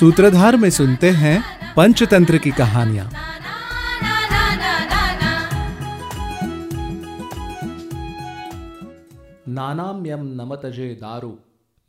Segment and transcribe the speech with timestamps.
[0.00, 1.42] सूत्रधार में सुनते हैं
[1.76, 3.10] पंचतंत्र की कहानियाँ।
[9.48, 11.36] नानाम्यम नमतजे दारु,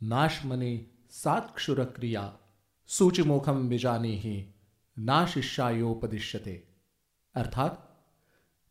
[0.02, 2.32] नाशमने सात्क्षुर क्रिया
[2.86, 4.54] सूचिमुखम विजानी ही
[4.98, 6.64] ना शिष्यायोपदिश्यते
[7.34, 7.88] अर्थात,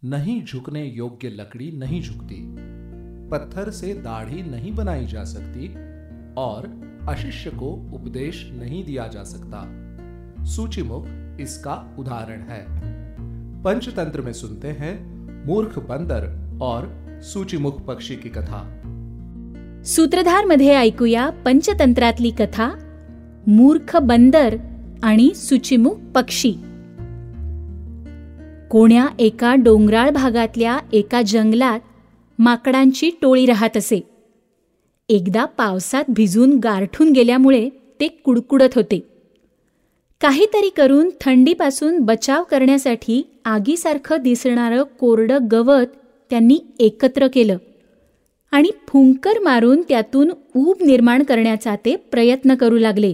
[0.03, 2.55] नहीं झुकने योग्य लकड़ी नहीं झुकती,
[3.29, 5.94] पत्थर से दाढ़ी नहीं बनाई जा सकती
[6.37, 9.85] और अशिष्य को उपदेश नहीं दिया जा सकता।
[10.45, 11.05] सूचिमुख
[11.41, 12.65] इसका उदाहरण है।
[13.63, 18.81] पंचतंत्र में सुनते हैं मूर्ख बंदर और सूचिमुख पक्षी की कथा।
[19.83, 22.69] सूत्रधारमध्ये ऐकूया पंचतंत्रातली कथा
[23.47, 24.57] मूर्ख बंदर
[25.03, 26.53] आणि सूचीमुख पक्षी.
[28.69, 31.79] कोण्या एका डोंगराळ भागातल्या एका जंगलात
[32.39, 34.14] माकडांची टोळी राहत असे.
[35.09, 38.99] एकदा पावसात भिजून गारठून गेल्यामुळे ते कुडकुडत होते.
[40.21, 45.85] काहीतरी करून थंडीपासून बचाव करण्यासाठी आगीसारखं दिसणारं कोरडं गवत
[46.31, 47.57] त्यांनी एकत्र केलं
[48.51, 53.13] आणि फुंकर मारून त्यातून ऊब निर्माण करण्याचा ते प्रयत्न करू लागले.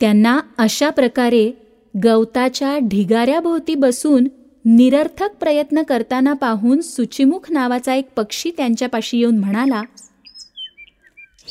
[0.00, 1.50] त्यांना अशा प्रकारे
[1.94, 4.28] गवताच्या ढिगाऱ्याभोवती बसून
[4.64, 9.82] निरर्थक प्रयत्न करताना पाहून सुचिमुख नावाचा एक पक्षी त्यांच्यापाशी येऊन म्हणाला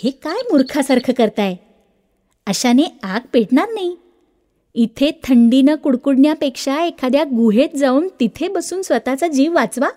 [0.04, 1.56] हे काय मूर्खासारखं करताय?
[2.48, 3.96] अशाने आग पेटणार नाही.
[4.74, 9.90] इथे थंडीनं कुडकुडण्यापेक्षा एखाद्या गुहेत जाऊन तिथे बसून स्वतःचा जीव वाचवा.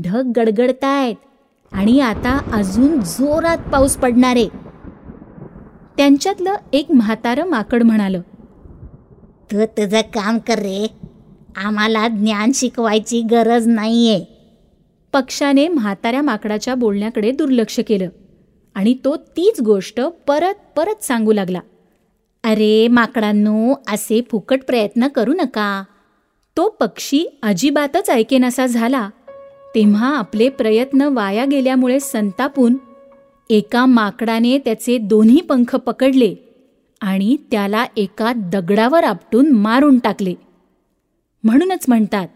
[0.00, 1.14] ढग गडगडतायत
[1.72, 4.36] आणि आता अजून जोरात पाऊस पडणार.
[4.36, 4.48] आहे
[5.96, 8.20] त्यांच्यातलं एक म्हातारं माकड म्हणालं
[9.52, 10.86] तू तुझं काम कर रे.
[11.56, 14.24] आम्हाला ज्ञान शिकवायची गरज नाहीये.
[15.12, 18.08] पक्षाने म्हाताऱ्या माकडाच्या बोलण्याकडे दुर्लक्ष केलं.
[18.76, 21.60] आणि तो तीच गोष्ट परत परत सांगू लागला.
[22.44, 25.84] अरे माकडांनो असे फुकट प्रयत्न करू नका.
[26.56, 29.10] तो पक्षी अजिबातच ऐकेनासा झाला.
[29.74, 32.76] तेव्हा आपले प्रयत्न वाया गेल्यामुळे संतापून
[33.50, 36.34] एका माकडाने त्याचे दोन्ही पंख पकडले
[37.00, 40.34] आणि त्याला एका दगडावर आपटून मारून टाकले.
[41.44, 42.28] म्हणूनच म्हणतात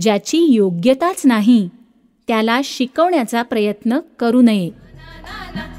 [0.00, 1.68] ज्याची योग्यताच नाही
[2.28, 4.83] त्याला शिकवण्याचा प्रयत्न करू नये.
[5.24, 5.73] na.